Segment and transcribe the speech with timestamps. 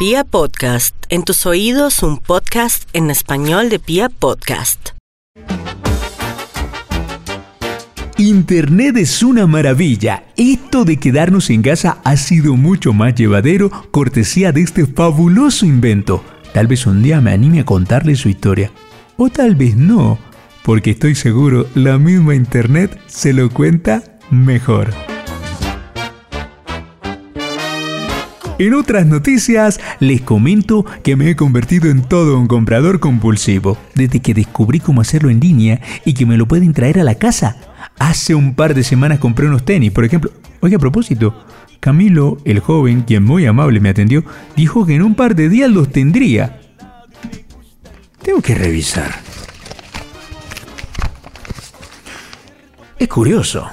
[0.00, 4.92] Pia Podcast, en tus oídos un podcast en español de Pia Podcast.
[8.16, 10.24] Internet es una maravilla.
[10.38, 16.24] Esto de quedarnos en casa ha sido mucho más llevadero cortesía de este fabuloso invento.
[16.54, 18.72] Tal vez un día me anime a contarle su historia.
[19.18, 20.18] O tal vez no,
[20.64, 25.09] porque estoy seguro la misma Internet se lo cuenta mejor.
[28.60, 34.20] En otras noticias, les comento que me he convertido en todo un comprador compulsivo, desde
[34.20, 37.56] que descubrí cómo hacerlo en línea y que me lo pueden traer a la casa.
[37.98, 40.30] Hace un par de semanas compré unos tenis, por ejemplo.
[40.60, 41.46] Oye, a propósito,
[41.80, 44.24] Camilo, el joven, quien muy amable me atendió,
[44.56, 46.60] dijo que en un par de días los tendría.
[48.20, 49.10] Tengo que revisar.
[52.98, 53.66] Es curioso.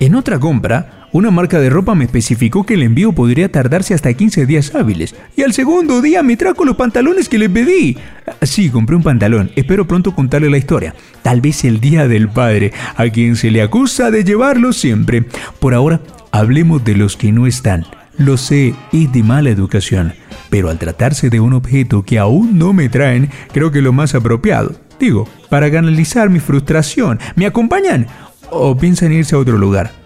[0.00, 4.12] En otra compra, una marca de ropa me especificó que el envío podría tardarse hasta
[4.12, 5.14] 15 días hábiles.
[5.36, 7.96] Y al segundo día me trajo los pantalones que le pedí.
[8.42, 9.52] Sí, compré un pantalón.
[9.54, 10.92] Espero pronto contarle la historia.
[11.22, 15.22] Tal vez el día del padre, a quien se le acusa de llevarlo siempre.
[15.60, 16.00] Por ahora,
[16.32, 17.86] hablemos de los que no están.
[18.18, 20.14] Lo sé, es de mala educación.
[20.50, 24.16] Pero al tratarse de un objeto que aún no me traen, creo que lo más
[24.16, 24.74] apropiado.
[24.98, 27.20] Digo, para canalizar mi frustración.
[27.36, 28.08] ¿Me acompañan?
[28.50, 30.03] ¿O piensan irse a otro lugar?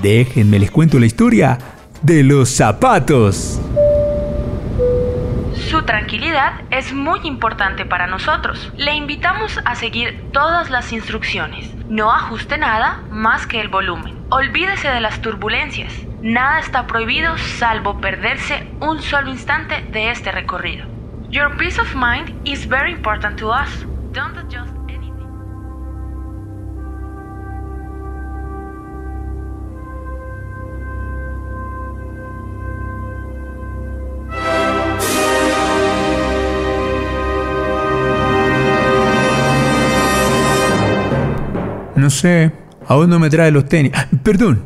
[0.00, 1.58] Déjenme les cuento la historia
[2.02, 3.60] de los zapatos.
[5.68, 8.72] Su tranquilidad es muy importante para nosotros.
[8.76, 11.70] Le invitamos a seguir todas las instrucciones.
[11.88, 14.16] No ajuste nada más que el volumen.
[14.30, 15.92] Olvídese de las turbulencias.
[16.22, 20.86] Nada está prohibido salvo perderse un solo instante de este recorrido.
[21.30, 23.86] Your peace of mind is very important to us.
[24.12, 24.71] Don't adjust
[42.02, 42.50] No sé,
[42.88, 43.92] aún no me trae los tenis.
[43.94, 44.64] Ah, perdón,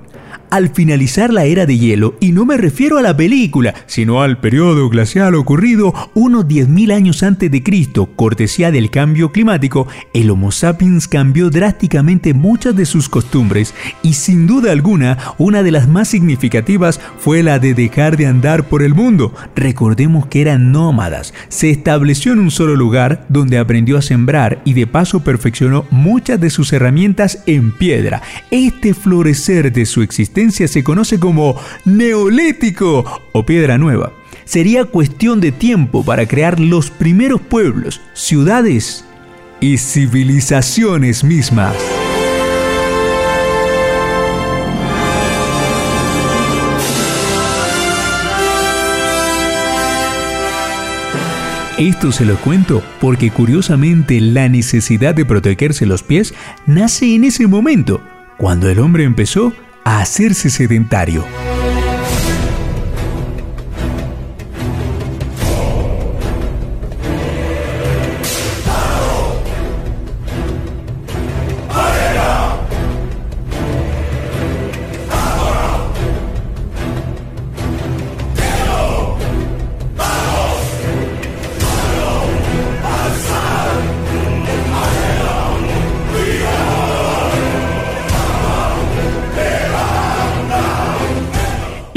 [0.51, 4.39] al finalizar la era de hielo, y no me refiero a la película, sino al
[4.39, 10.53] periodo glacial ocurrido unos 10.000 años antes de Cristo, cortesía del cambio climático, el Homo
[10.53, 16.09] sapiens cambió drásticamente muchas de sus costumbres y sin duda alguna una de las más
[16.09, 19.35] significativas fue la de dejar de andar por el mundo.
[19.55, 24.75] Recordemos que eran nómadas, se estableció en un solo lugar donde aprendió a sembrar y
[24.75, 28.23] de paso perfeccionó muchas de sus herramientas en piedra.
[28.51, 30.36] Este florecer de su existencia
[30.69, 34.13] se conoce como neolítico o piedra nueva.
[34.45, 39.07] Sería cuestión de tiempo para crear los primeros pueblos, ciudades
[39.61, 41.75] y civilizaciones mismas.
[51.79, 56.35] Esto se lo cuento porque curiosamente la necesidad de protegerse los pies
[56.67, 58.03] nace en ese momento,
[58.37, 59.53] cuando el hombre empezó
[59.87, 61.25] a hacerse sedentario.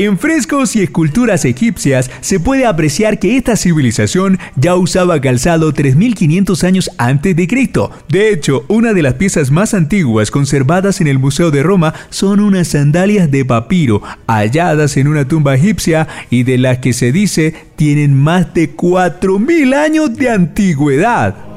[0.10, 6.64] En frescos y esculturas egipcias se puede apreciar que esta civilización ya usaba calzado 3500
[6.64, 7.92] años antes de Cristo.
[8.08, 12.40] De hecho, una de las piezas más antiguas conservadas en el Museo de Roma son
[12.40, 17.54] unas sandalias de papiro halladas en una tumba egipcia y de las que se dice
[17.76, 21.49] tienen más de 4000 años de antigüedad.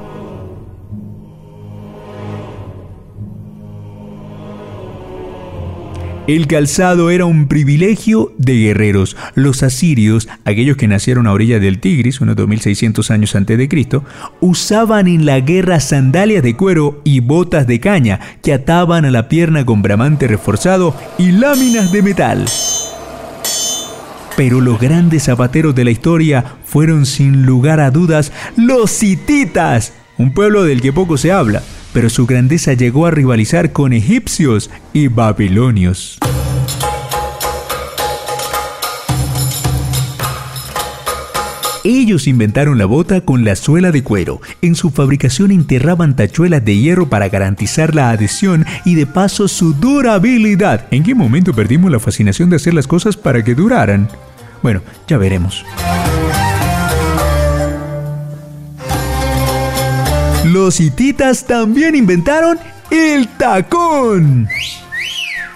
[6.29, 9.17] El calzado era un privilegio de guerreros.
[9.35, 14.05] Los asirios, aquellos que nacieron a orilla del Tigris, unos 2600 años antes de Cristo,
[14.41, 19.29] usaban en la guerra sandalias de cuero y botas de caña que ataban a la
[19.29, 22.45] pierna con bramante reforzado y láminas de metal.
[24.37, 30.33] Pero los grandes zapateros de la historia fueron sin lugar a dudas los hititas, un
[30.33, 35.09] pueblo del que poco se habla pero su grandeza llegó a rivalizar con egipcios y
[35.09, 36.19] babilonios.
[41.85, 44.41] Ellos inventaron la bota con la suela de cuero.
[44.61, 49.75] En su fabricación enterraban tachuelas de hierro para garantizar la adhesión y de paso su
[49.75, 50.87] durabilidad.
[50.93, 54.09] ¿En qué momento perdimos la fascinación de hacer las cosas para que duraran?
[54.63, 55.65] Bueno, ya veremos.
[60.45, 62.59] Los hititas también inventaron
[62.91, 64.49] el tacón.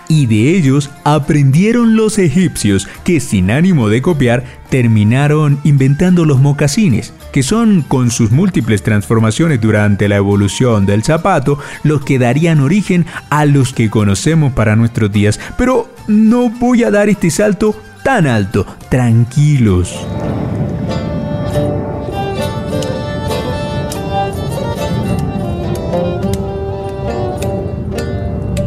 [0.09, 7.13] Y de ellos aprendieron los egipcios, que sin ánimo de copiar, terminaron inventando los mocasines,
[7.33, 13.07] que son, con sus múltiples transformaciones durante la evolución del zapato, los que darían origen
[13.29, 15.41] a los que conocemos para nuestros días.
[15.59, 17.75] Pero no voy a dar este salto
[18.05, 19.93] tan alto, tranquilos.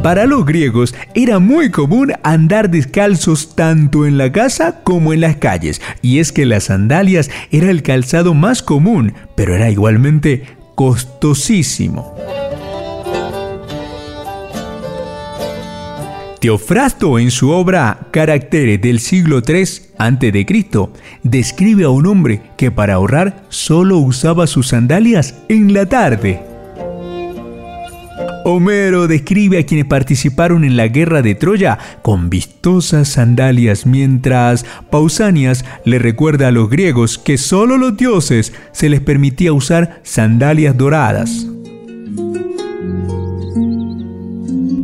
[0.04, 5.36] Para los griegos era muy común andar descalzos tanto en la casa como en las
[5.36, 10.44] calles, y es que las sandalias era el calzado más común, pero era igualmente
[10.76, 12.16] costosísimo.
[16.40, 19.64] Teofrasto en su obra Caracteres del siglo III
[19.98, 20.46] a.C.
[21.24, 26.49] describe a un hombre que para ahorrar solo usaba sus sandalias en la tarde.
[28.46, 35.66] Homero describe a quienes participaron en la guerra de Troya con vistosas sandalias, mientras Pausanias
[35.86, 41.48] le recuerda a los griegos que solo los dioses se les permitía usar sandalias doradas.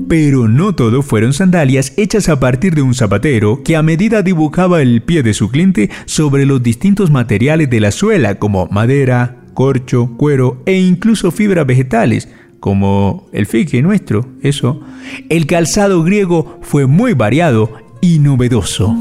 [0.07, 4.81] Pero no todo fueron sandalias hechas a partir de un zapatero que a medida dibujaba
[4.81, 10.11] el pie de su cliente sobre los distintos materiales de la suela como madera, corcho,
[10.17, 12.29] cuero e incluso fibras vegetales,
[12.65, 14.81] como el fique nuestro, eso.
[15.29, 17.71] El calzado griego fue muy variado
[18.01, 18.91] y novedoso.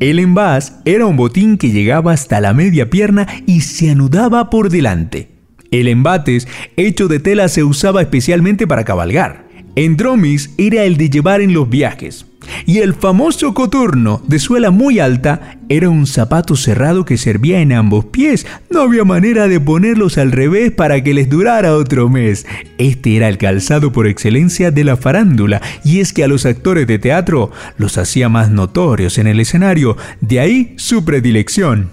[0.00, 4.70] El envás era un botín que llegaba hasta la media pierna y se anudaba por
[4.70, 5.32] delante.
[5.70, 9.46] El embates, hecho de tela, se usaba especialmente para cabalgar.
[9.76, 12.24] En dromis era el de llevar en los viajes.
[12.66, 17.72] Y el famoso coturno, de suela muy alta, era un zapato cerrado que servía en
[17.72, 18.46] ambos pies.
[18.70, 22.46] No había manera de ponerlos al revés para que les durara otro mes.
[22.78, 26.86] Este era el calzado por excelencia de la farándula, y es que a los actores
[26.86, 31.90] de teatro los hacía más notorios en el escenario, de ahí su predilección.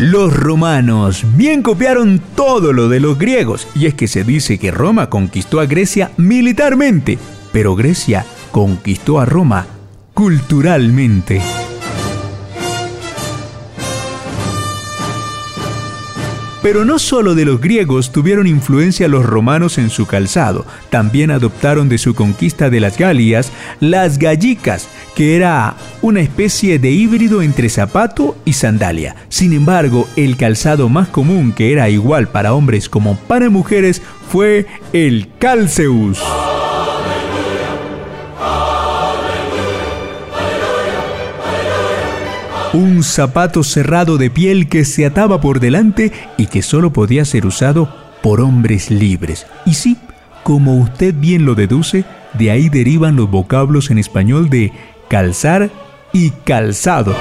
[0.00, 4.72] Los romanos bien copiaron todo lo de los griegos, y es que se dice que
[4.72, 7.16] Roma conquistó a Grecia militarmente,
[7.52, 9.66] pero Grecia conquistó a Roma
[10.12, 11.40] culturalmente.
[16.64, 21.90] Pero no solo de los griegos tuvieron influencia los romanos en su calzado, también adoptaron
[21.90, 27.68] de su conquista de las Galias las gallicas, que era una especie de híbrido entre
[27.68, 29.14] zapato y sandalia.
[29.28, 34.00] Sin embargo, el calzado más común que era igual para hombres como para mujeres
[34.30, 34.64] fue
[34.94, 36.18] el calceus.
[42.74, 47.46] Un zapato cerrado de piel que se ataba por delante y que solo podía ser
[47.46, 47.88] usado
[48.20, 49.46] por hombres libres.
[49.64, 49.96] Y sí,
[50.42, 52.04] como usted bien lo deduce,
[52.34, 54.72] de ahí derivan los vocablos en español de
[55.08, 55.70] calzar
[56.12, 57.14] y calzado.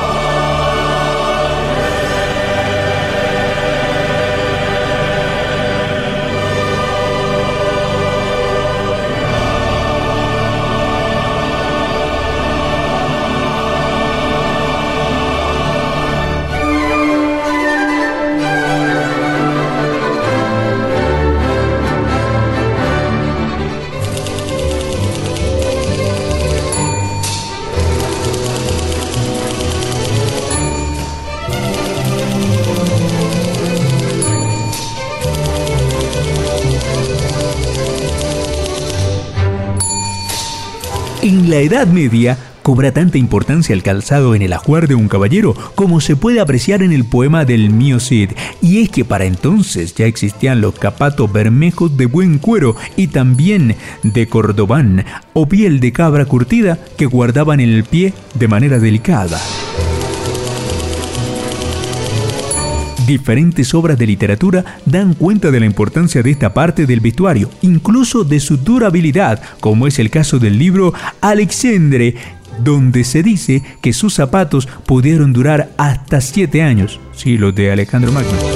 [41.23, 45.55] En la Edad Media cobra tanta importancia el calzado en el ajuar de un caballero
[45.73, 49.95] como se puede apreciar en el poema del Mío Cid, y es que para entonces
[49.95, 55.93] ya existían los capatos bermejos de buen cuero y también de cordobán o piel de
[55.93, 59.39] cabra curtida que guardaban en el pie de manera delicada.
[63.05, 68.23] Diferentes obras de literatura dan cuenta de la importancia de esta parte del vestuario, incluso
[68.23, 72.15] de su durabilidad, como es el caso del libro Alexandre,
[72.63, 78.11] donde se dice que sus zapatos pudieron durar hasta siete años, sí, los de Alejandro
[78.11, 78.52] Magno.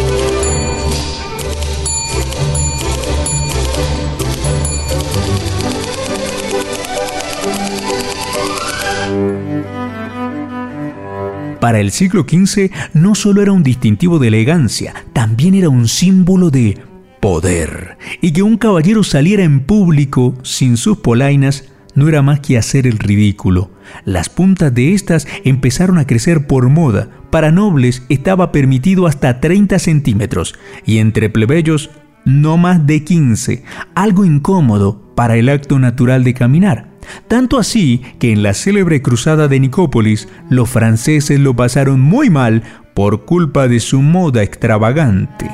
[11.60, 16.52] Para el siglo XV no solo era un distintivo de elegancia, también era un símbolo
[16.52, 16.78] de
[17.20, 17.98] poder.
[18.22, 22.86] Y que un caballero saliera en público sin sus polainas no era más que hacer
[22.86, 23.72] el ridículo.
[24.06, 27.10] Las puntas de estas empezaron a crecer por moda.
[27.32, 30.54] Para nobles estaba permitido hasta 30 centímetros
[30.86, 31.90] y entre plebeyos
[32.24, 33.64] no más de 15,
[33.96, 36.87] algo incómodo para el acto natural de caminar.
[37.28, 42.64] Tanto así que en la célebre cruzada de Nicópolis los franceses lo pasaron muy mal
[42.94, 45.50] por culpa de su moda extravagante.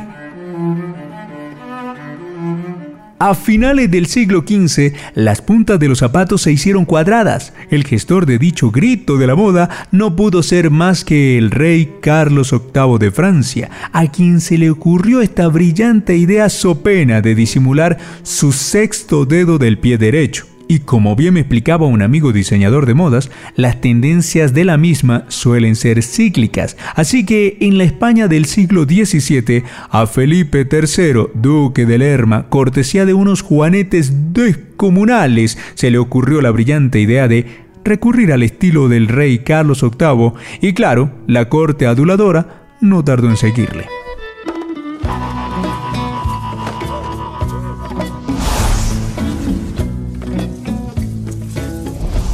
[3.26, 7.54] A finales del siglo XV, las puntas de los zapatos se hicieron cuadradas.
[7.70, 11.94] El gestor de dicho grito de la moda no pudo ser más que el rey
[12.02, 17.98] Carlos VIII de Francia, a quien se le ocurrió esta brillante idea sopena de disimular
[18.24, 20.53] su sexto dedo del pie derecho.
[20.74, 25.26] Y como bien me explicaba un amigo diseñador de modas, las tendencias de la misma
[25.28, 26.78] suelen ser cíclicas.
[26.96, 29.62] Así que en la España del siglo XVII,
[29.92, 36.50] a Felipe III, duque de Lerma, cortesía de unos juanetes descomunales, se le ocurrió la
[36.50, 37.46] brillante idea de
[37.86, 43.38] recurrir al estilo del rey Carlos VIII y claro, la corte aduladora no tardó en
[43.38, 43.86] seguirle.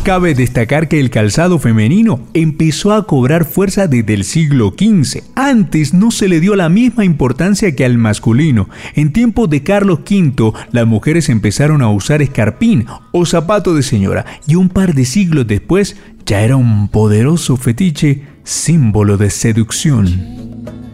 [0.09, 5.21] Cabe destacar que el calzado femenino empezó a cobrar fuerza desde el siglo XV.
[5.35, 8.69] Antes no se le dio la misma importancia que al masculino.
[8.95, 14.25] En tiempos de Carlos V, las mujeres empezaron a usar escarpín o zapato de señora
[14.47, 20.88] y un par de siglos después ya era un poderoso fetiche símbolo de seducción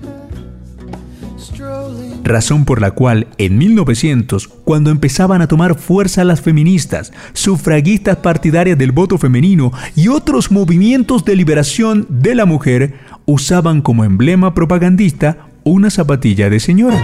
[2.25, 8.77] razón por la cual en 1900, cuando empezaban a tomar fuerza las feministas, sufragistas partidarias
[8.77, 15.47] del voto femenino y otros movimientos de liberación de la mujer, usaban como emblema propagandista
[15.63, 17.03] una zapatilla de señora.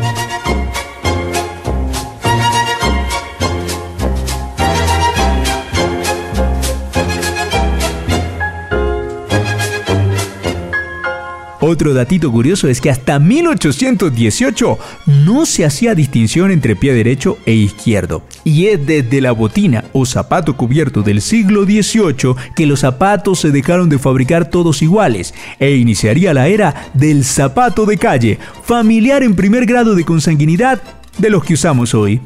[11.71, 14.77] Otro datito curioso es que hasta 1818
[15.25, 18.23] no se hacía distinción entre pie derecho e izquierdo.
[18.43, 23.51] Y es desde la botina o zapato cubierto del siglo XVIII que los zapatos se
[23.51, 29.33] dejaron de fabricar todos iguales e iniciaría la era del zapato de calle, familiar en
[29.33, 30.81] primer grado de consanguinidad
[31.19, 32.19] de los que usamos hoy.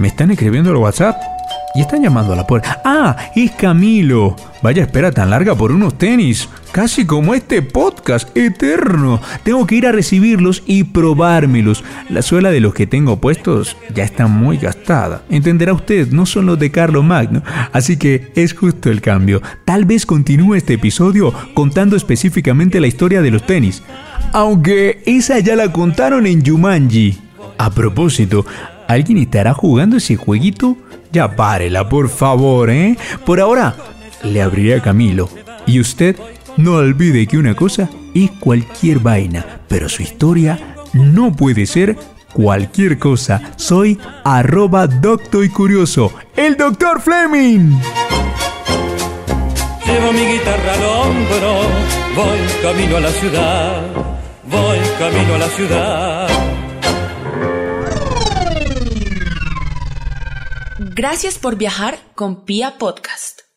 [0.00, 1.37] ¿Me están escribiendo al WhatsApp?
[1.78, 2.82] Y están llamando a la puerta.
[2.84, 3.30] ¡Ah!
[3.36, 4.34] Es Camilo.
[4.62, 6.48] Vaya espera tan larga por unos tenis.
[6.72, 9.20] Casi como este podcast eterno.
[9.44, 11.84] Tengo que ir a recibirlos y probármelos.
[12.08, 15.22] La suela de los que tengo puestos ya está muy gastada.
[15.30, 17.44] Entenderá usted, no son los de Carlo Magno.
[17.72, 19.40] Así que es justo el cambio.
[19.64, 23.84] Tal vez continúe este episodio contando específicamente la historia de los tenis.
[24.32, 27.20] Aunque esa ya la contaron en Jumanji.
[27.56, 28.44] A propósito,
[28.88, 30.76] ¿alguien estará jugando ese jueguito?
[31.12, 32.96] Ya párela, por favor, ¿eh?
[33.24, 33.76] Por ahora,
[34.24, 35.28] le abriré a Camilo.
[35.66, 36.16] Y usted
[36.56, 40.58] no olvide que una cosa es cualquier vaina, pero su historia
[40.92, 41.96] no puede ser
[42.32, 43.52] cualquier cosa.
[43.56, 47.78] Soy arroba docto y curioso, el doctor Fleming.
[49.86, 51.62] Llevo mi guitarra al hombro,
[52.14, 53.82] voy camino a la ciudad,
[54.50, 56.57] voy camino a la ciudad.
[60.98, 63.47] Gracias por viajar con Pia Podcast.